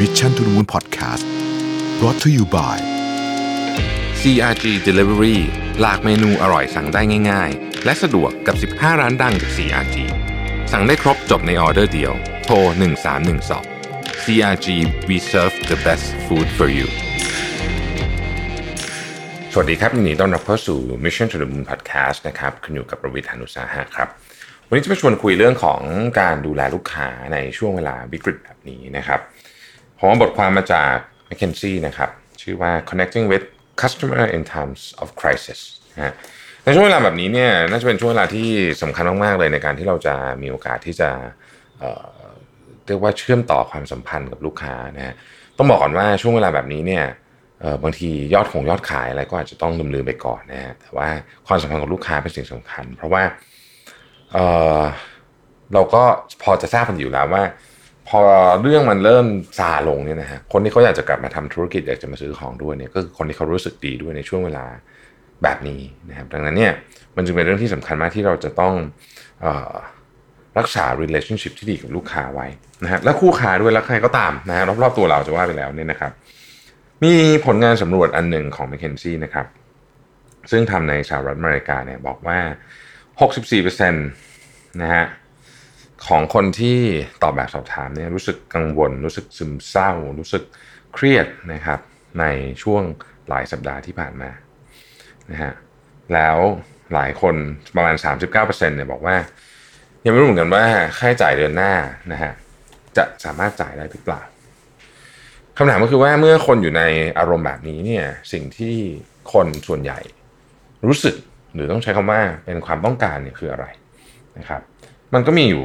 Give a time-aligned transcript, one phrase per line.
[0.00, 1.24] Mission to the Moon Podcast
[2.00, 2.76] brought to you by
[4.20, 5.38] CRG Delivery
[5.80, 9.96] หลากเมนูอร่อยสั่งได้ง่าย ๆ และสะดวกกับ 15 ร้านดังจาก CRG
[10.72, 12.12] สั่งได้ครบจบในออเดอร์เดียว
[12.44, 12.56] โทร
[13.40, 14.66] 1312 CRG
[15.08, 16.88] we serve the best food for you
[19.52, 24.08] สวัสดีครับยินดีต้อนรับเข้าสู่ Mission to the Moon Podcast นะครับคุณอยู่กับประวิทยานุสาหะครับ
[24.68, 25.80] วันนี้จะมาชวนคุยเรื่องของ
[26.20, 29.20] การดูแลลูกค้าในช่วงเวลาวิกฤตแบบนี้นะครับ
[30.04, 30.92] ผมเอาบทความมาจาก
[31.28, 32.10] McKinsey นะครับ
[32.42, 33.44] ชื่อว่า connecting with
[33.82, 35.60] customer in times of crisis
[35.94, 36.14] นะ
[36.64, 38.48] ในช่วงเวลาแบบนี้เนี่ยน่าจะเป็นช่วงเวลาที่
[38.82, 41.10] สำคัญมากๆเลยในการที่เราจะมีโอกาสที่จะ
[42.86, 45.14] เรียกว่าเชื่อมต่อความสัมพันธ์กับลูกค้านะฮะ
[45.58, 47.04] ต้องบอกก่อนว่าช่วงเวลาแบบนี้เนี่ย
[47.82, 51.08] บางทียอดของยอดขายอะไรก็อาจจะต้องลืมๆไปก่อนนะฮะแต่ว่า
[51.46, 53.22] ความสัมพันธ์กับลูกค้าเป็นสิ่งสำคัญ เพราะว่า
[54.32, 56.02] เเราก็
[56.42, 57.42] พอจะทราบกันอยู่แล้วว่า
[58.08, 58.20] พอ
[58.62, 59.26] เรื่องมันเริ่ม
[59.58, 64.66] ซาลงเนี่ยนะฮะคนที่เขาอยากจะกลับมาทำธุรกิจอยากจะมาซื้อของด้วยเนี่ยก็คือคนที่เขารู้สึกดีด้วยในช่วงเวลา
[65.42, 66.72] แบบนี้นะครับดังนั้นเนี่ย
[67.16, 68.74] มันจึงเป็นเรื่องที่สำคัญมากที่เราจะต้อง
[69.44, 69.74] ออ
[70.58, 72.46] รักษา relationship ที่ดีกับลูกค้าไว้
[72.82, 76.12] นะฮะและคู่ค้าด้วยแล้วใครก็ตามนะฮะรอบๆตัวเราจะว่าไปแล้วเนี่ยนะครับ
[77.04, 77.12] มี
[77.46, 79.46] ผลงานสำรวจอันหนึ่งของ McKinsey นะครับ
[80.50, 82.38] ซึ่งทำในสหรัฐอเมริกาเนี่ยบอกว่า
[83.20, 85.04] 64%นะฮะ
[86.08, 86.78] ของคนที่
[87.22, 90.42] ตอบแบบสอบถามเนี่ยรู้สึกกังวล รู้สึกซึมเศร้า รู้สึก
[90.94, 91.80] เครียดนะครับ
[92.20, 92.24] ใน
[92.62, 92.82] ช่วง
[93.28, 94.30] หลายสัปดาห์ที่ผ่านมา
[95.30, 95.52] นะฮะ
[96.14, 96.36] แล้ว
[96.94, 97.34] หลายคน
[97.76, 99.16] ประมาณ 39%เนี่ยบอกว่า
[100.04, 100.64] ยังไม่รู้เหมือนกันว่า
[100.98, 101.72] ค่าใช้จ่ายเดือนหน้า
[102.12, 102.32] นะฮะ
[102.96, 104.22] จะสามารถจ่ายได้หรือเปล่า
[105.56, 106.82] คำถามก็คือว่าเมื่อคนอยู่ใน
[107.18, 108.76] อารมณ์แบบนี้เนี่ยสิ่งที่
[109.32, 110.00] คนส่วนใหญ่
[110.86, 111.16] รู้สึก
[111.54, 113.66] หรือต้องใช้คำว่าเป็นความต้องการเนี่ยคืออะไร
[114.38, 114.60] นะครับ
[115.14, 115.64] มันก็มีอยู่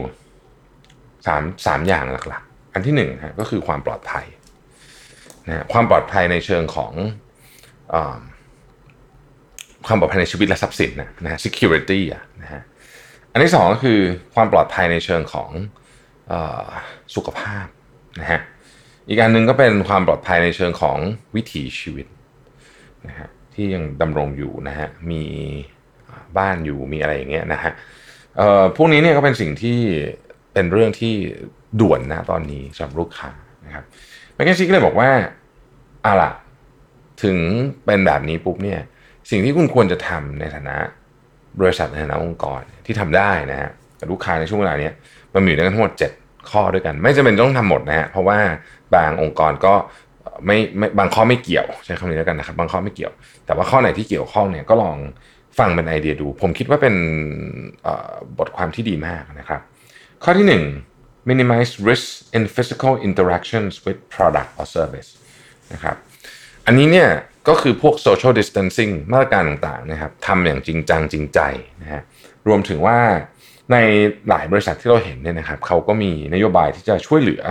[1.25, 4.25] สามสามอย่างหลักๆ อันที่หนึ่งฮะก็คือความปลอดภัย
[5.47, 6.93] นะความปลอดภัยในเชิงของ
[7.93, 7.95] อ
[9.87, 12.61] ความปลอดภัยในชีวิตและทรัพย์สินนะนะ security อะนะฮะ
[13.31, 13.99] อันที่สองก็คือ
[14.35, 15.49] ความปลอดภัยในเชิงของ
[16.31, 16.33] อ
[17.15, 17.65] สุขภาพ
[18.21, 18.39] นะฮะ
[19.09, 20.97] อีกอันหนึ่งก็เป็นความปลอดภัยในเชิงของ
[21.35, 22.07] วิถีชีวิต
[23.07, 25.23] นะฮะที่ยังดำรงอยู่นะฮะมี
[26.37, 27.71] บ้านอยู่มีอะไรอย่างเงี้ยนะฮะ
[28.75, 29.79] พวกนี้เนี่ยก็เป็นสิ่งที่
[30.59, 31.13] เป็นเรื่องที่
[31.81, 33.31] ด่วนนะตอนนี้สำหรับลูกค้า
[33.65, 33.83] นะครับ
[34.33, 35.09] แมคเคนซี่ก็เลยบอกว่า
[36.05, 36.31] อาล่ะ
[37.23, 37.37] ถึง
[37.85, 38.79] เป็นแบบนี้ปุ๊บเนี่ย
[39.29, 40.75] สิ่งที่คุณควรจะทำในฐานะ
[41.59, 44.89] บริษัทในฐานะองค์กรที่ทำได้นะฮะกับลูกค้าในช่วงเวลานี้
[45.33, 48.39] มันมีอยู่ด้วยกันทั้งหมด 7 ข้อด้วยกัน ไม่จำเป็นต้องทำหมดนะฮะเพราะว่า
[48.95, 49.73] บางองค์กรก็
[50.45, 53.11] ไม่ไม่บางข้อไม่เกี่ยวใช้คำนี้แล้วกันนะครับ บางข้อไม่เกี่ยว
[53.45, 54.97] แต่ว่าข้อไหนที่เกี่ยวข้องเนี่ยก็ลอง
[55.59, 56.95] ฟังเป็นไอเดียดู ผมคิดว่าเป็น
[58.37, 59.61] บทความที่ดีมากนะครับ
[60.23, 60.47] ข้อที่
[60.85, 62.07] 1 minimize risk
[62.37, 65.09] in physical interactions with product or service
[65.73, 65.95] นะครับ
[66.65, 67.09] อันนี้เนี่ย
[67.47, 71.39] ก็คือพวก social distancing มาตรการต่างๆนะครับทำอย่างจริงจังจริงใจ
[71.81, 72.01] นะฮะ
[72.47, 72.99] รวมถึงว่า
[73.71, 73.77] ใน
[74.29, 77.41] หลายบริษัทที่เราเห็นเนี่ยนะครับเขาก็มีนโยบายที่จะช่วยเหลือ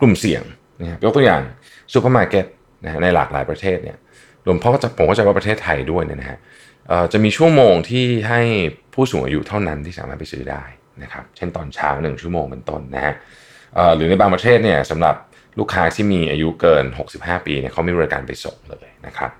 [0.00, 0.42] กลุ่มเสี่ยง
[0.80, 1.42] นะครับยกตัวอย่าง
[1.92, 2.46] ซูเปอร์มาร์เก็ต
[2.84, 3.98] นะในหลากหลายประเทศเนี่ย
[4.46, 6.38] รวมเพราะผมก็จะว่าประเทศไทยด้วยเนี่ยนะฮะ
[7.12, 8.40] จะมีชั่วโมงที่ให้
[8.94, 10.64] ผู้สูงอายุเท่านั้นที่สามารถไปซื้อได้
[11.02, 13.14] นะครับเช่นตอนเช้าหนึ่งชั่วโมงเป็นต้นนะฮะ
[13.96, 15.14] หรือในบางประเทศเนี่ยสำหรับ
[15.58, 16.84] ลูกค้าที่มีอายุเกิน
[17.16, 19.30] 65 ปีเนี่ยเขามีบริการไปส่งเลยนะครับ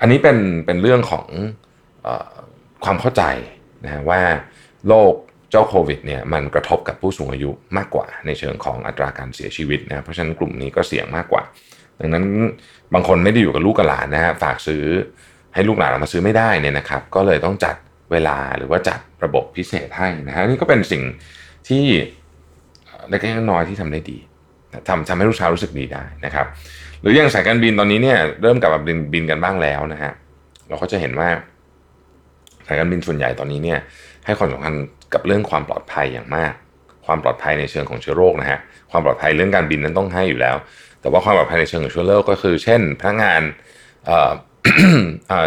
[0.00, 1.26] อันนี้เป็นเป็นเรื่องของ
[2.06, 2.08] อ
[2.84, 3.22] ความเข้าใจ
[3.84, 4.20] นะว่า
[4.88, 5.12] โรค
[5.50, 11.42] เจ้าโควิดเนี่ยมันกระทบกับผู้สูงอายุมากกว่าในเชิงของอัตราการเสียชีวิตนะเพราะฉะนั้นกลุ่มนี้ก็เสี่ยงมากกว่า
[12.00, 12.24] ดังนั้น
[12.94, 14.84] บางคนไม่ได้อยู่กับลูกกับหลานนะฮะฝากซื้อ
[15.54, 17.76] ให้ลูกหลานมาซื้อไม่ได้เนี่ยนะครับ ก็เลยต้องจัด
[18.12, 21.02] เวลาหรือว่าจัดระบบพิเศษให้นะฮะนี่ก็เป็นสิ่ง
[21.68, 21.84] ที่
[23.08, 24.18] เล็กๆน้อยที่ทำได้ดี
[24.88, 26.46] ทำทำให้ลูกค้ารู้สึกดีได้นะครับ
[27.00, 30.12] หรืออย่างสายการบินตอนนี้เนี่ยเริ่มกลับมาบินบินกันบ้างแล้วนะฮะ
[30.68, 31.28] เราก็จะเห็นว่า
[32.66, 33.78] สายการบินส่วนใหญ่ตอนนี้เนี่ย
[34.26, 34.74] ให้ความสำคัญ
[35.14, 36.52] กับเรื่องความปลอดภัยอย่างมาก
[37.06, 38.58] ความปลอดภัยในเชิงของเชื้อโรคนะฮะ
[38.90, 40.56] ความปลอดภัยเรื่องการบินนั้นต้องให้อยู่แล้ว
[41.04, 43.42] แต่ว่าความปลอดภัยในเชิงของเชื้อรคก็คือเช่นพนักงาน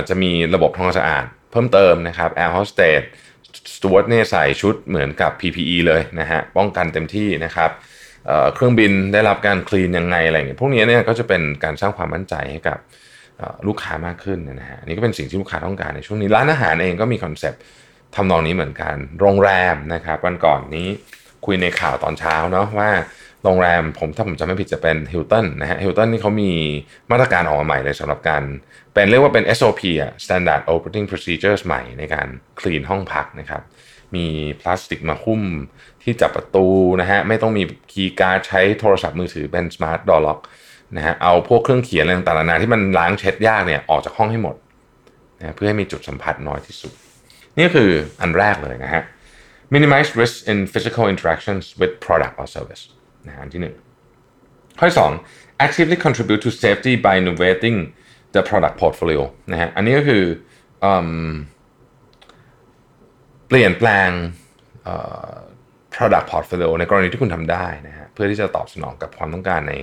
[0.10, 3.02] จะมีระบบทำความสะอาดเพิ่มเติมนะครับแอร์โฮสเตส
[3.76, 7.70] steward เนี่ยใส่ชุดเหมือนกับ PPE เลยนะฮะป้องกันเต็มที่นะครับ
[8.54, 12.78] เครื่องบินได้รับการ clean ยังไงอะไรอย่างเงี้ยพวกนี้เนี่ยก็จะเป็นการสร้างความมั่นใจให้กับ
[13.68, 17.62] ลูกค้ามากขึ้นนะฮะนี่ก็เป็นสิ่งที่ลูกค้าต้องการในช่วงนี้ร้านอาหารเองก็มีคอนเซปต์
[18.16, 20.88] ทำนองนี้เหมือนกัน โรงแรมนะครับวันก่อนนี้
[21.46, 22.90] คุยในข่าวตอนเช้าเนาะว่า
[23.44, 26.52] โรงแรมผมถ้าผมจำไม่ผิดจะเป็นฮิลตันนะฮะฮิลตันนี่เขามี
[27.12, 28.44] มาตรการออกมาใหม่เลยสำหรับการ
[28.94, 32.28] เป็นเรียกว่าเป็น SOP อะ Standard Operating Procedures ใหม่ในการ
[32.60, 33.62] clean ห้องพักนะครับ
[34.16, 34.26] มี
[34.62, 35.42] พลาสติกมาหุ้ม
[36.04, 36.68] ที่จับประตู
[37.02, 40.40] นะฮะไม่ต้องมีคีย์การ์ดใช้โทรศัพท์มือถือเป็น smart door lock
[40.96, 44.56] นะฮะเอาพวกเครื่องเขียนอะไรต่างๆนานาที่มันล้างเช็ดยากเนี่ยออกจากห้องให้หมด
[45.40, 46.94] นะเพื่อให้มีจุดสัมผัสน้อยที่สุด
[47.58, 47.90] นี่คือ
[48.22, 49.04] อันแรกเลยนะฮะ
[49.74, 52.84] minimize risk in physical interactions with product or service
[53.28, 53.76] นะอันที่หนึ่ง
[54.78, 55.12] ข้อที่สอง
[55.66, 57.78] actively contribute to safety by innovating
[58.36, 59.22] the product portfolio
[59.52, 60.24] นะฮะอันนี้ก็คือ
[60.84, 60.86] อ
[63.48, 64.10] เปลี่ยนแปลง
[65.96, 69.74] product portfolio ในกรณีที่คุณทำได้นะฮะเพื่อที่จะตอบสนองกับความต้องการใน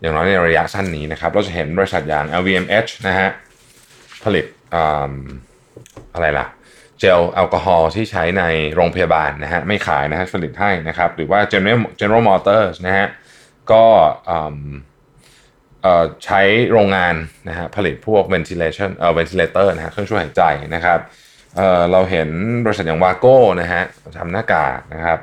[0.00, 3.28] อย่างน้อยในระยะสั้นนี้นะครับ เราจะเห็นบริษัทอย่าง LVMH นะฮะ
[4.24, 4.46] ผลิต
[6.14, 6.46] อะไรล่ะ
[7.00, 8.42] เจลแอลกอฮอล์ที่ใช้ใน
[8.74, 13.06] โรงพยาบาลนะฮะไม่ขายนะฮะผลิตให้นะครับ หรือว่า General General Motors นะฮะ
[13.72, 13.84] ก็
[16.24, 16.40] ใช้
[16.72, 17.14] โรงงาน
[17.48, 20.42] นะฮะผลิตพวก ventilation เอ่อ ventilator นะฮะเครื่องช่วยหายใจ
[20.74, 20.98] นะครับ
[21.56, 22.28] เเราเห็น
[22.64, 23.82] บริษัทอย่างวาโก้นะฮะ
[24.18, 25.18] ทำหน้ากากนะครับ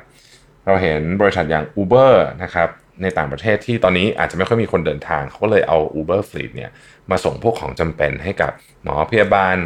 [0.66, 2.68] เราเห็นบริษัทอย่าง Uber นะครับ
[3.02, 6.70] ในต่างประเทศที่ตอนนี้อาจจะไม่ค่อยมีคนเดินทาง เขาก็เลยเอา Uber Fleet เนี่ย
[7.10, 8.52] มาส่งพวกของจำเป็นให้กับ
[8.82, 9.56] หมอพยาบาล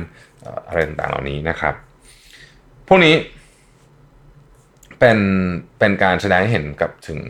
[0.66, 1.74] อะไรต่างๆเหล่านี้นะครับ
[2.88, 3.14] พวกนี้
[4.98, 5.18] เป็น
[5.78, 7.20] เป็นการแสดงให้เห็นกับถึง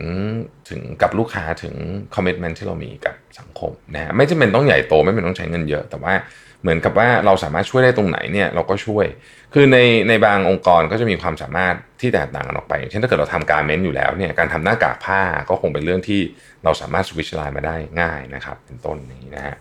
[0.69, 1.75] ถึงกับลูกค้าถึง
[2.15, 6.13] คอมมิชเมนที่เรามีกับสังคมนะฮะไม่จำเป็นต้องใหญ่โตไม่เป็นต้องใช้เงินเยอะ แต่ว่า
[6.61, 9.05] เหมือนกับว่าเราสามารถช่วยได้ตรงไหนเนี่ยเราก็ช่วย
[9.53, 9.77] คือใน
[10.09, 16.21] ในบางองค์กรก็จะมีความสามารถที่แตกต่างกันออกไป เช่นถ้าเกิดเราทำการเม้นอยู่แล้วเนี่ยการทำหน้ากากผ้าก็คงเป็นเรื่องที่
[16.63, 19.55] เราสามารถสวิชไลน์มาได้ง่ายนะครับ เป็นต้นนี้นะฮะ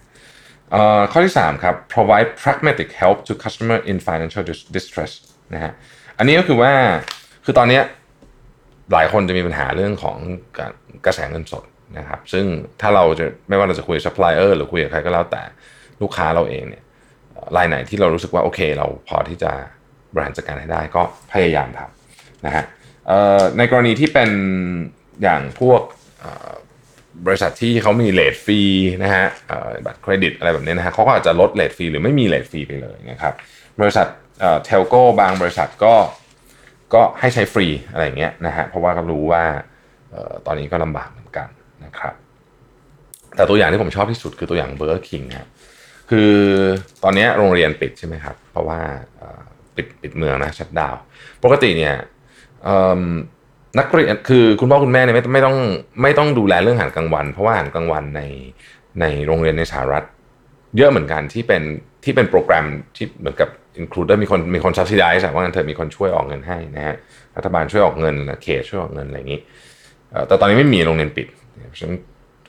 [1.12, 4.44] ข้อที่3ครับ provide pragmatic help to customer in financial
[4.76, 5.12] distress
[5.54, 5.72] นะฮะ
[6.18, 6.72] อันนี้ก็คือว่า
[7.44, 7.80] คือตอนนี้
[8.92, 10.16] หลายคนจะมีปัญหาเรื่องของ
[11.06, 11.64] กระแสเงินสด
[11.98, 12.44] นะครับ ซึ่ง
[12.80, 15.42] ถ้าเราจะไม่ว่าเราจะคุยกับซัพพลายเออร์หรือคุยกับใครก็แล้วแต่
[16.02, 16.82] ลูกค้าเราเองเนี่ย
[17.56, 19.52] รายไหนที่เรารู้สึกว่าโอเค เราพอที่จะ
[20.12, 21.02] บริหารจัดการให้ได้ก็
[21.32, 22.64] พยายามทำนะฮะ
[23.58, 24.30] ในกรณีที่เป็น
[25.22, 25.82] อย่างพวก
[27.26, 28.60] บริษัทที่เขามี late fee
[29.02, 29.26] นะฮะ
[29.86, 33.34] บัตรเครดิตอะไรแบบนี้นะฮะเขาก็อาจจะลด late fee หรือไม่มี late fee ไปเลยนะครับ
[33.80, 34.06] บริษัท
[34.64, 35.94] telco บางบริษัทก็
[36.94, 39.44] ก็ให้ใช้ฟรีอะไรเงี้ยนะฮะเพราะว่าก็รู้ว่า
[40.46, 41.48] ตอนนี้ก็ลำบากเหมือนกัน
[41.84, 42.14] นะครับ
[43.36, 45.48] แต่ตัวอย่างที่ผมชอบที่สุดคือตัวอย่าง Burger King ครับ
[46.10, 46.32] คือ
[47.02, 48.80] ตอนนี้โรงเรียนปิดใช่ไหมครับ เพราะว่า
[49.76, 50.94] ปิดปิดเมืองนะชัดดาว
[51.44, 51.94] ปกติเนี่ย
[53.78, 55.56] นักเรียนคือคุณพ่อคุณแม่เนี่ยไม่ไม่ต้อง
[56.02, 58.22] ไม่ต้องดูแลเรื่องอาหารกลางวัน เพราะว่าอาหารกลางวันใน
[59.00, 60.04] ในโรงเรียนในสหรัฐ
[60.76, 61.62] เยอะเหมือนกันที่เป็น
[62.04, 62.66] ที่เป็นโปรแกรม
[62.96, 63.48] ที่เหมือนกับ
[63.78, 66.96] อินคลูดมีคนมีคนซับซิได้ใช่ว่างั้นเธอมีคนช่วยออกเงินให้นะฮะ
[67.36, 69.40] รัฐบาลช่วยออกเงินเขตช่วยออกเงินอะไรอย่างนี้
[70.28, 71.26] แต่ตอนนี้ไม่มีโรงเรียนปิด
[71.68, 71.98] เพราะฉะนั้น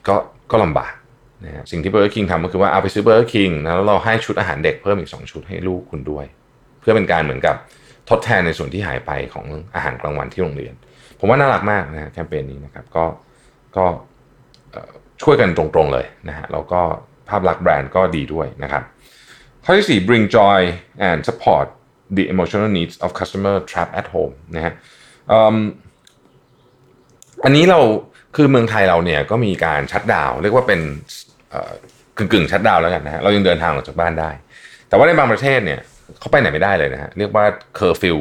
[0.08, 0.16] ก็
[0.50, 0.92] ก็ลำบาก
[1.44, 6.24] นะฮะสิ่งที่เบอร์คิงทำก็คือว่าเอาไปซื้อเบอร์คิงแล้วเราให้ชุดอาหารเด็กเพิ่มอีก 2 ชุดให้ลูกคุณด้วย
[6.80, 7.56] เพื่อเป็นการเหมือนกับ
[8.10, 10.74] ทดแทนในส่วนที่หายไปของอาหารกลางวันที่โรงเรียน
[11.18, 13.04] ผมว่าน่ารักมากนะแคมเปญนี้นะครับก็
[13.76, 13.84] ก็
[15.22, 16.80] ช่วยกันตรงๆเลยนะฮะแล้วก็
[17.28, 18.82] ภาพลักษณ์แบรนด์ก็ดีด้วยนะครับ
[19.70, 20.60] ข้อที่ 4 bring joy
[21.08, 21.66] and support
[22.16, 24.74] the emotional needs of customer trapped at home นะฮะ
[27.44, 27.80] อันนี้เรา
[28.36, 30.80] คือเมืองไทยเราเนี่ยก็มีการชัดดาวเรียกว่าเป็น
[32.16, 34.30] กึ่งกึ่ง shutdown แล้วกันนะฮะเรายังเดินทางออกจากบ้านได้
[34.88, 35.80] แต่ว่าในบางประเทศเนี่ย
[36.18, 37.44] เขาไปไหนไม่ได้เลยนะฮะเรียกว่า
[37.76, 38.18] เคอร์ฟิว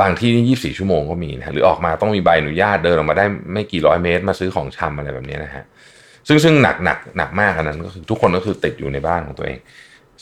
[0.00, 5.64] บางที่นี่24 ชั่วโมงก็มีนะหรือออกมาต้องมีใบอนุญาตเดินออกมาได้ไม่กี่ร้อยเมตร มาซื้อของชำอะไรแบบนี้นะฮะ
[6.28, 9.58] ซึ่งซึ่งหนักหนักหนักมากอันนั้นก็คือทุกคนก็คือติดอยู่ในบ้านของตัวเอง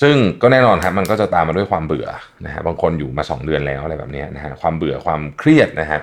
[0.02, 2.08] ซึ่งก็แน่นอนครับมันก็จะตามมาด้วยความเบื่อ
[2.44, 6.00] นะฮะบางคนอยู่มา 2 เดือนแล้วอะไรแบบนี้นะฮะความเบื่อความเครียดนะฮะ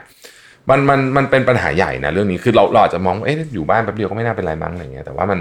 [0.70, 5.40] มันมันมันเป็นปัญหาใหญ่นะเรื่องนี้คือเราเราอาจจะมองว่าเอ๊ะอยู่บ้านแป๊บเดียวก็ไม่น่าเป็นไรมั้งอะไรเงี้ยแต่ว่ามัน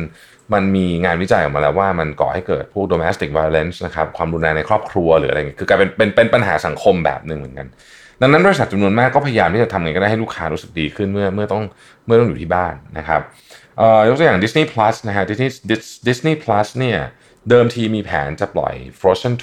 [0.52, 7.66] มันมีงานวิจัยออกมาแล้วว่ามันก่อให้เกิดพวก domestic violence นะครับความรุนแรงในครอบครัวหรืออะไรเงี้ยคือกลายเป็นเป็นเป็นปัญหาสังคมแบบหนึ่งเหมือนกัน
[8.22, 11.62] ดังนั้นบริษัทจำนวนมากก็พยายามที่จะทำไงก็ได้ให้ลูกค้ารู้สึกดีขึ้นเมื่อเมื่อต้อง
[12.06, 13.20] เมื่อต้องอยู่ที่บ้านนะครับ
[13.78, 15.48] เอ่อยกตัวอย่าง Disney Plus นะฮะ Disney
[16.06, 16.98] Disney Plus เนี่ย
[17.48, 19.34] เดิมทีมีแผนจะปล่อย Frozen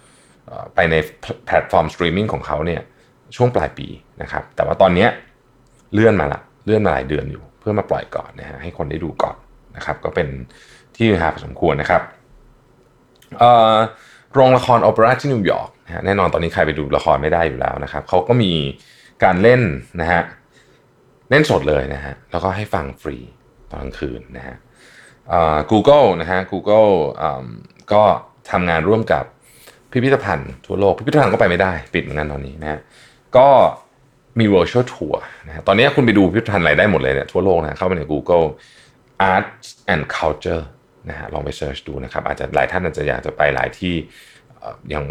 [0.00, 0.94] 2 ไปใน
[1.46, 2.82] แพลตฟอร์มสตรีมมิ่งของเขาเนี่ย
[3.36, 3.88] ช่วงปลายปี
[4.22, 5.06] นะครับ แต่ว่าตอนนี้
[5.92, 9.36] เลื่อนมาละเลื่อนมาหลายเดือนอยู่ เพื่อมาปล่อยก่อนนะฮะให้คนได้ดูก่อน
[9.76, 10.28] นะครับ ก็เป็น
[10.96, 12.02] ที่ฮาพอสมควรนะครับ
[14.32, 18.52] โรงละครโอเปร่าที่นิวยอร์กนะฮะแน่นอนตอนนี้ใครไปดูละครไม่ได้อยู่แล้วนะครับเขาก็มี
[19.24, 19.62] การเล่น
[20.00, 20.22] นะฮะ
[21.30, 23.16] เล่นสดเลยนะฮะแล้วก็ให้ฟังฟรี
[23.70, 24.56] ตอนกลางคืนนะฮะ
[25.70, 26.90] Google นะฮะ Google
[27.92, 28.02] ก็
[28.50, 29.24] ทำงานร่วมกับ
[29.92, 32.80] พิพิธภัณฑ์ทั่วโลก พิพิธภัณฑ์ก็ไปไม่ได้ ปิดเหมือนกันตอนนี้นะฮะ
[33.36, 33.48] ก็
[34.38, 38.46] มี virtual tour นะฮะตอนนี้คุณไปดูพิพิธภัณฑ์อะไรได้หมดเลยเนี่ยทั่วโลกนะเข้าไปใน Google
[39.32, 39.46] Art
[39.92, 40.64] and Culture
[41.08, 43.94] นะฮะลองไป search ดูนะครับอาจจะหลายท่านอาจจะอยากจะไปหลายที่
[44.94, 45.04] ยัง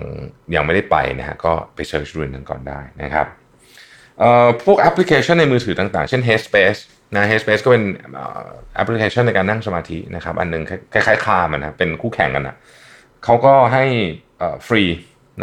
[0.56, 3.28] ยังไม่ได้ไปนะฮะก็ไป search ดูนั้นก่อนได้นะครับ
[4.20, 6.80] เอ่อพวกแอปพลิเคชันในมือถือต่างๆ เช่น Headspace
[7.16, 7.84] นะ Headspace ก็เป็น
[8.76, 10.64] แอปพลิเคชันในการนั่งสมาธินะครับ อันหนึ่ง
[10.94, 12.56] คล้ายๆ Calm นะเป็นคู่แข่งกันนะ
[13.24, 13.84] เขาก็ให้
[14.68, 14.84] ฟรี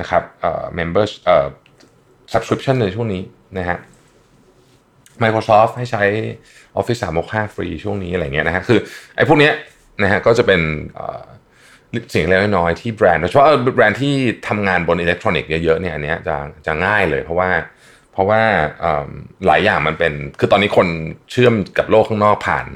[0.00, 1.46] นะครับเอ่อ members เอ่อ
[2.32, 3.22] subscription ในช่วงนี้
[3.58, 3.78] นะฮะ
[5.22, 6.04] Microsoft ให้ใช้
[6.80, 8.78] Office 365 ฟรีช่วงนี้อะไรเงี้ยนะฮะคือ
[9.16, 9.52] ไอ้พวกเนี้ย
[10.02, 10.60] นะฮะก็จะเป็น
[12.14, 14.14] สิ่งเล็กน้อยที่แบรนด์โดยเฉพาะแบรนด์ที่
[14.48, 17.50] ทำงานบนอิเล็กทรอนิกส์เยอะๆเนี่ยอันเนี้ยจะจะง่ายเลยเพราะว่า
[18.18, 18.42] ราะว่า
[19.46, 20.88] หลายอย่างมันเป็นคือตอนนี้คน
[21.30, 22.66] เชื่อมกับโลกข้างนอกผ่าน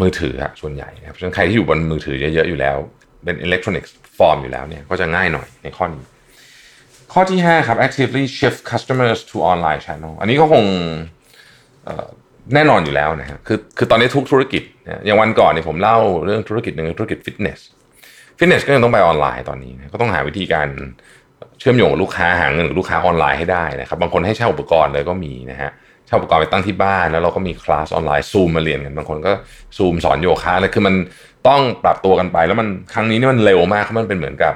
[0.00, 2.76] มือถืออะส่วนใหญ่นะครับฉะนั้นใครที่อยู่บนมือถือเยอะๆอยู่แล้ว
[3.24, 6.04] เป็น electronic form อยู่แล้วเนี่ยก็จะง่ายหน่อยในข้อนี้
[7.12, 10.64] ข้อที่ 5 ครับ actively shift customers to online channel อันนี้ก็คง
[12.54, 17.60] แน่นอนอยู่แล้วนะฮะคือคือตอนนี้ทุกธุรกิจนะอย่างวันก่อนเนี่ยผมเล่าเรื่องธุรกิจหนึ่งธุรกิจฟิตเนส
[18.38, 20.68] ฟิตเนสก็ยังต้องไปออนไลน์ตอนนี้นะก็ต้องหาวิธีการ
[21.58, 25.70] เชื่อมโยงกับลูกค้าหาเงินกับลูกค้าออนไลน์ให้ได้นะครับบางคนให้เช่าอุปกรณ์เลยก็มีนะฮะ
[26.06, 29.32] เช่าอุปกรณ์ไปตั้งที่บ้าน แล้วเราก็มีคลาสออนไลน์ซูมมาเรียนกันบางคนก็
[29.76, 30.94] ซูมสอนโยคะอะไรคือมัน
[31.48, 34.54] ต้องปรับตัวกันไป แล้วมันครั้งนี้นี่มันเร็วมากเพราะมันเป็นเหมือนกับ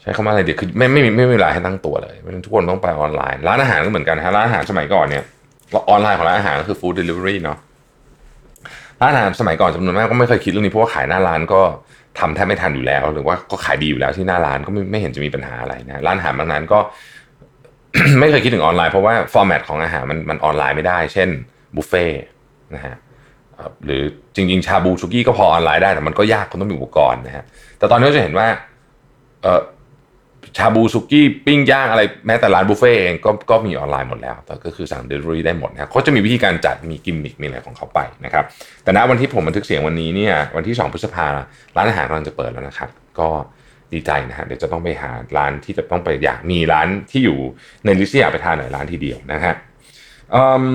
[0.00, 5.22] ใช้คำว่าอะไรดีคือไม่ไม่ไม่ไม่มีเวลาให้ตั้งตัวเลยทุกคนต้องไปออนไลน์ ร้านอาหารก็เหมือนกันฮะร้านอาหารสมัยก่อนเนี่ย
[5.90, 7.58] ออนไลน์ของร้านอาหารก็คือ food delivery เนาะ
[9.00, 11.60] ร้านอาหารสมัยก่อนจำนวนมากก็ไม่เคยคิดเรื่องนี้เพราะว่าขายหน้าร้านก็
[12.18, 16.78] ทำแทบไม่ทันอยู่แล้ว หรือว่าก็ขายดีอยู่แล้วที่หน้าร้านก็ไม่ไม่เห็นจะมีปัญหาอะไรนะร้านอาหารบางร้านก็
[18.20, 21.28] ไม่เคยคิดถึงออนไลน์เพราะว่า format ของอาหารมันมันออนไลน์ไม่ได้ เช่น
[21.76, 22.20] บุฟเฟ่ต์
[22.74, 22.96] นะฮะ
[23.84, 24.02] หรือ
[24.34, 27.44] จริง ๆ ชาบูสุกี้ก็พอออนไลน์ได้แต่มันก็ยากคุณต้องมีอุปกรณ์นะฮะ
[27.78, 28.46] แต่ตอนนี้จะเห็นว่า
[29.42, 29.60] เออ
[30.56, 38.44] ชาบูสุกี้ปิ้งย่างอะไรแม้แต่ร้านบุฟเฟ่เองก็ก็มีออนไลน์หมดแล้วก็คือสั่งเดลิเวอรี่ได้หมดนะเขาจะมีวิธีการจัดมีกิมมิคมีอะไรของเขาไปนะครับ
[38.84, 41.26] แต่ณวันที่ผมบันทึกเสียงวันนี้เนี่ยวันที่ 2 พฤษภา
[41.76, 42.90] ร้านอาหารกำลังจะเปิดแล้วนะครับ
[43.20, 43.28] ก็
[43.92, 47.38] ดีใจนะฮะเดี๋ยวจะต้องไปหาร้านที่จะต้องไปอยากมีร้านที่อยู่
[47.84, 49.54] ในลิสต์ที่อยากไปทานหน่อยร้านทีเดียวนะฮะ
[50.34, 50.66] อืม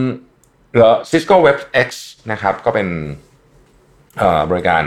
[0.77, 1.89] แล้ว Cisco WebEx
[2.31, 2.87] นะครับก็เป็น
[4.49, 4.83] บริการ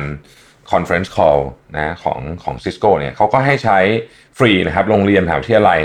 [0.72, 1.40] conference call
[1.76, 3.78] นะของของ Cisco เนี่ยเขาก็ให้ใช้
[4.38, 5.80] ฟรีนะครับโรงเรียนมหาวิทยาลัย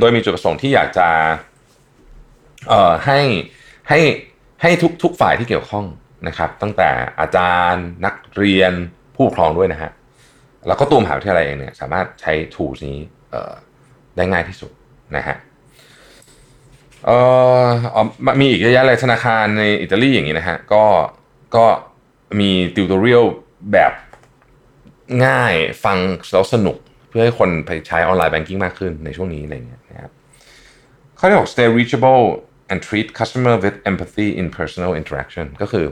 [0.00, 1.08] โดยมีจุดประสงค์ที่อยากจะ
[2.68, 3.20] เอ่อให้
[3.88, 4.00] ให้
[4.62, 5.84] ให้ทุกทุกฝ่ายที่เกี่ยวข้อง
[6.28, 6.90] นะครับ ตั้งแต่
[7.20, 8.72] อาจารย์นักเรียน
[9.14, 9.90] ผู้ปกครองด้วยนะฮะ
[10.66, 12.98] แล้วก็ตัวมหาวิทยาลัยเองเนี่ยสามารถใช้ tools นี้
[13.30, 13.52] เอ่อ
[14.16, 14.70] ได้ง่ายที่สุด
[15.16, 15.36] นะฮะ
[17.04, 17.18] เอ่
[17.64, 18.02] ออ๋อ
[18.40, 20.84] มีอีกเยอะแยะเลยธนาคารในอิตาลีอย่างนี้นะฮะก็
[21.56, 21.64] ก็
[22.40, 23.24] มีติวตอเรียล
[23.72, 23.92] แบบ
[25.26, 25.54] ง่าย
[25.84, 25.98] ฟัง
[26.32, 26.76] แล้วสนุก
[27.08, 30.12] เพื่อให้คนไปใช้ออนไลน์แบงกิ้งมากขึ้นในช่วงนี้อะไรเงี้ยนะครับ
[31.18, 32.22] ข้อที่หก stay reachable
[32.70, 35.86] and treat customer with empathy in personal interaction ก็คือ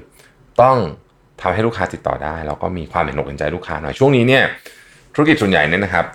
[0.62, 0.76] ต้อง
[1.40, 4.45] ทำให้ลูกค้าติดต่อได้ แล้วก็มีความเห็นอกเห็นใจลูกค้าหน่อยช่วงนี้เนี่ย
[5.14, 6.07] ธุรกิจส่วนใหญ่เนี่ยนะครับ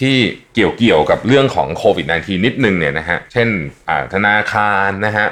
[0.00, 0.16] ที่
[0.54, 3.48] เกี่ยวเกี่ยวกับเรื่องของโควิด -19 นิดนึงเนี่ยนะฮะเช่น
[4.14, 5.26] ธนาคารนะฮะ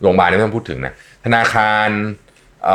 [0.00, 1.88] โรงพยาบาลนี่ไม่ต้องพูดถึงนะธนาคาร
[2.68, 2.70] อ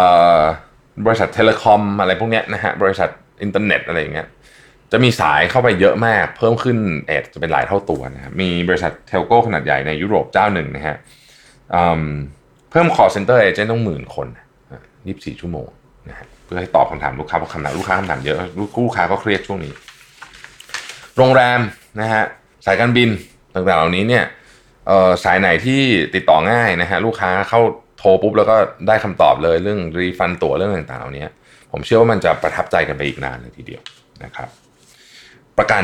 [1.06, 3.10] บริษัท telecom อะไรพวกเนี้ยนะฮะบริษัท
[3.42, 4.27] อินเทอร์เน็ตอะไรอย่างเงี้ย
[4.92, 6.77] จะมีสายเข้าไปเยอะมาก เพิ่มขึ้น
[7.08, 10.96] อาจจะเป็นหลายเท่าตัวนะครับมีบริษัท telco ขนาดใหญ่ในยุโรปเจ้าหนึ่งนะฮะ
[12.72, 14.27] เพิ่ม call center agent ต้องหมื่นคน
[14.84, 15.68] 24 ชั่วโมง
[16.10, 18.39] นะฮะเพื่อให้ตอบคำถามลูกค้าเพราะคำถามลูกค้าคำถามเยอะ
[18.84, 19.74] ลูกค้าก็เครียดช่วงนี้
[21.18, 21.60] โรงแรม
[22.00, 22.24] นะฮะ
[22.66, 23.10] สายการบิน
[23.54, 24.24] ต่างๆเหล่านี้เนี่ย
[25.24, 25.82] สายไหนที่
[26.16, 27.62] ติดต่อง่ายนะฮะลูกค้าเข้า
[27.98, 28.56] โทรปุ๊บแล้วก็
[28.88, 31.25] ได้คำตอบเลยเรื่องรีฟันตั๋วเรื่องต่างๆเหล่านี้
[31.72, 33.82] ผมเชื่อว่ามันจะประทับใจกันไปอีกนานเลยทีเดียว
[34.24, 34.50] นะครับ
[35.58, 35.84] ประกัน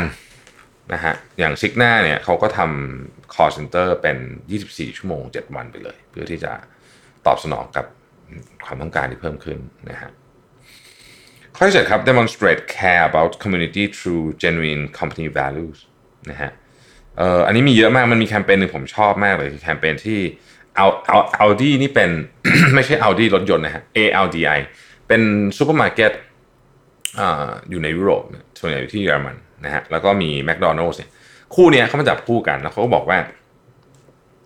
[0.93, 2.59] นะฮะอย่างซิกหน้าเนี่ยเขาก็ท
[2.97, 4.17] ทำ call center เป็น
[4.57, 6.51] 24 ชั่วโมง 7 วันไปเลย เพื่อที่จะ
[7.27, 7.85] ตอบสนองกับ
[8.65, 9.57] ความต้องการที่เพิ่มขึ้น
[9.89, 10.11] นะฮะ
[11.55, 15.79] ข้อที่เจ็ดครับ demonstrate care about community through genuine company values
[16.29, 16.51] นะฮะ
[17.17, 20.19] เอ่ออันนี้มีเยอะมากมันมีแคมเปญหนึ่งผมชอบมากเลยคือแคมเปญที่
[20.77, 22.09] เอาเอา Audi นี่เป็น
[22.73, 24.59] ไม่ใช่ Audi รถยนต์นะฮะ ALDI
[25.07, 25.21] เป็น
[25.57, 26.11] ซูเปอร์มาร์เก็ต
[27.69, 28.23] อยู่ในยุโรป
[28.59, 31.09] ส่วนใหญ่อยู่ที่เยอรมันนะฮะแล้วก็มี McDonald's เนี่ย
[31.55, 33.17] คู่เนี้ยเขามาจับคู่กันแล้วเขาก็บอกว่า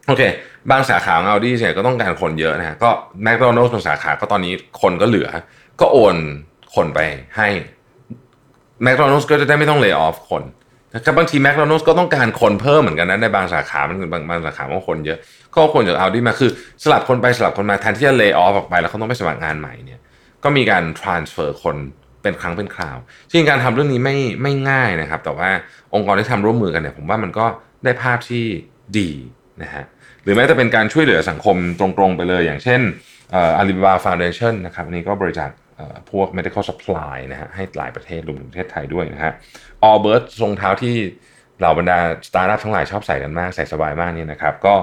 [0.08, 0.24] โอเค
[0.72, 2.90] บางสาขาของ Audi เนี่ยก็ต้องการคนเยอะนะฮะก็
[3.26, 5.30] McDonald's บางสาขาก็ตอนนี้คนก็เหลือ
[5.82, 6.16] ก็โอน
[6.76, 7.00] คนไป
[7.38, 7.48] ให้
[8.86, 10.44] McDonald's ก็จะได้ไม่ต้องเล y o ออฟคน
[10.94, 15.20] นะครับบางที McDonald's ก็ต้องการคนเพิ่มเหมือนกันนะในบางสาขามันบางบางสาขาก็คนเยอะ
[15.58, 16.52] ก็เอาคนจาก Audi มาคือ
[16.84, 20.00] สลับคนไปสลับคนมาแทนที่จะเลออฟออกไปแล้วเขาต้องไปสมัครงานใหม่เนี่ย
[20.44, 21.76] ก็มีการ transfer คน
[22.22, 22.98] เป็นครั้งเป็นคราว
[23.30, 25.50] จริงการทำเรื่องนี้ไม่ไม่ง่ายนะครับ แต่ว่า
[25.94, 27.46] องค์กรที่ทำร่วมมือกันเนี่ยผมว่ามันก็
[27.84, 28.46] ได้ภาพที่
[28.98, 29.10] ดี
[29.64, 29.84] นะฮะ
[30.24, 32.82] หรือแม้แต่เป็นการช่วยเหลือสังคมตรงๆไปเลย อย่างเช่น
[33.34, 35.50] Alibaba Foundation นะครับอันนี้ก็บริจาค
[36.12, 39.34] พวก medical supply นะฮะให้หลายประเทศรวมถึงประเทศไทยด้วยนะฮะ
[39.90, 40.96] Allbirds รองเท้าที่
[41.60, 41.98] เหล่าบรรดา
[42.28, 44.76] สตาร์ทอัพทั้งหลายชอบใส่กันมาก ใส่สบายมากนี่นะครับ ก็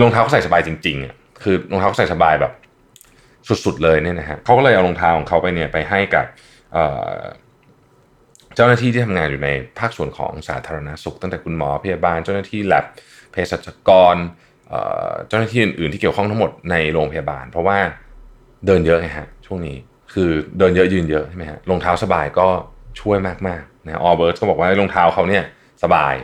[0.00, 2.52] รองเท้าเขาใส่สบายจริงๆอะคือรองเท้าเขาใส่สบายแบบ
[3.64, 6.26] สุดๆเลยเนี่ยนะฮะเขาก็เลยเอารองเท้าของเขาไปเนี่ยไปให้กับ
[8.54, 12.84] เจ้าหน้าที่ที่ทำงานอยู่ในภาคส่วนของสาธารณสุข ตั้งแต่คุณหมอพยาบาลเจ้าหน้าที่แลบ
[13.32, 14.16] เภสัชกร
[15.28, 17.78] เจ้าหน้าที่อื่นๆที่เกี่ยวข้องทั้งหมดในโรงพยาบาล เพราะว่า
[18.66, 19.76] เดินเยอะไงฮะช่วงนี้
[20.12, 22.46] คือเดินเยอะยืนเยอะใช่ไหมฮะรองเท้าสบายก็
[23.00, 25.44] ช่วยมากๆนะออเบิร์ตก็บอกว่ารองเท้าเขาเนี่ย
[25.82, 26.14] สบาย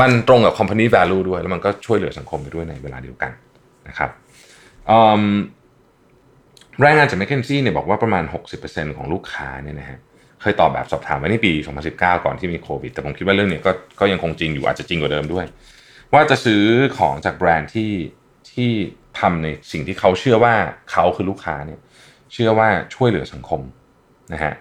[0.00, 3.32] มันตรงกับ company value ด้วย แล้วมันก็ช่วยเหลือสังคมไปด้วยในเวลาเดียวกัน
[3.88, 4.10] นะครับ
[4.90, 5.24] อืม
[6.84, 8.24] รายงานจาก m c k เคนซี่เนี่ยบอกว่าประมาณ
[8.60, 9.98] 60%ของลูกค้าเนี่ยนะฮะ
[10.40, 11.52] เคยตอบแบบสอบถามไว้ในปี
[11.88, 15.44] 2019 ก่อนที่มีโควิด แต่ผมคิดว่าเรื่องนี้ก็ก็ยังคงจริงอยู่อาจจะจริงกว่าเดิมด้วย
[16.14, 16.62] ว่าจะซื้อ
[16.98, 17.92] ของจากแบรนด์ที่
[18.52, 18.70] ที่
[19.20, 20.54] ทำในสิ่งที่เขาเชื่อว่า
[20.90, 21.80] เขาคือลูกค้าเนี่ย
[22.32, 23.60] เชื่อว่าช่วยเหลือสังคม
[24.32, 24.54] นะฮะ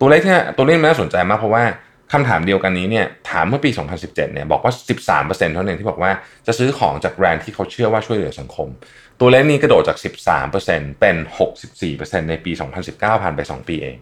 [0.00, 1.64] ตัวเลขเนี่ยตัวเลขมันน่าสนใจมากเพราะว่า
[2.12, 4.72] คำถามเดียวกันนี้เนี่ยถามเมื่อปี 2017 เนี่ยบอกว่า
[5.08, 6.12] 13%เท่านั้นที่บอกว่า
[6.46, 8.68] จะซื้อของจากแบรนด์ที่เขาเชื่อว่าช่วยเหลือสังคม
[9.20, 9.98] ตัวเลขนี้กระโดดจาก
[10.48, 11.16] 13%เป็น
[11.72, 12.52] 64%ในปี
[12.86, 13.96] 2019 ผ่านไป 2 ปีเอง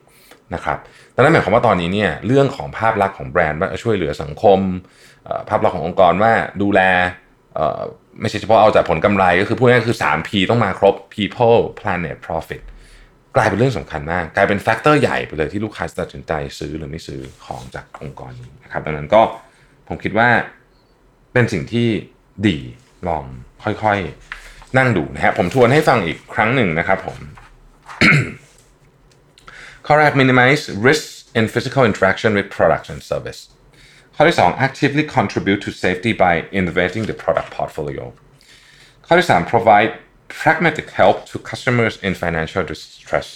[0.55, 0.79] นะครับ
[1.15, 4.59] ดังนั้นหมายความว่าตอนนี้เนี่ยเรื่องของภาพลักษณ์ของแบรนด์ว่าช่วยเหลือสังคม
[5.49, 6.81] ภาพลักษณ์ขององค์กรว่าดูแล
[8.21, 12.63] ไม่ใช่เฉพาะเอาจากผลกำไรก็คือพูดง่ายๆคือ 3P ต้องมาครบ people planet profit
[13.39, 19.23] กลายเป็นเรื่องสำคัญมาก กลายเป็นแฟกเตอร์ใหญ่ไปเลยที่ลูกค้าตัดสินใจซื้อหรือไม่ซื้อของจากองค์กรนี้นะครับดังนั้นก็
[19.89, 20.29] ผมคิดว่า
[21.33, 21.89] เป็นสิ่งที่
[22.47, 22.59] ดี
[23.09, 23.25] ลอง
[23.63, 27.19] ค่อยๆนั่งดูนะฮะผมทวนให้ฟังอีกครั้งหนึ่งนะครับผม
[29.87, 33.41] ข้อแรก minimize risks in physical interaction with products and service
[34.15, 38.05] ข้อที่ 2 actively contribute to safety by innovating the product portfolio
[39.07, 39.91] ข้อที่ 3 provide
[40.40, 43.28] pragmatic help to customers in financial distress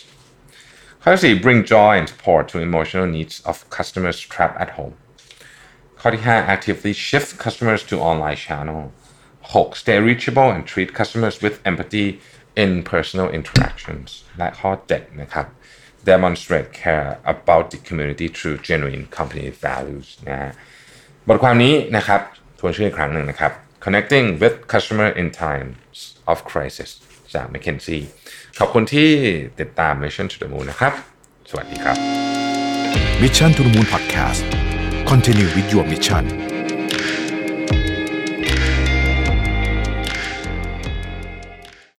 [1.02, 4.96] ข้อที่ 4 bring joy and support to emotional needs of customers trapped at home
[6.00, 8.82] ข้อที่ 5 actively shift customers to online channel
[9.52, 12.08] 6 stay reachable and treat customers with empathy
[12.64, 15.46] in personal interactions และข้อ 7 นะครับ
[16.12, 20.52] demonstrate care about the community through genuine company values นะฮะ
[21.28, 22.22] บทความนี้นะครับ
[22.60, 23.52] ทวนชื่ออีกครั้งหนึ่งนะครับ
[23.85, 25.97] Connecting with Customer in Times
[26.33, 26.91] of Crisis.
[27.35, 27.99] จาก McKinsey
[28.59, 29.11] ขอบคุณที่
[29.61, 30.93] ติดตาม Mission to the Moon นะครับ
[33.23, 34.43] Mission to the Moon Podcast
[35.11, 36.52] Continue with your mission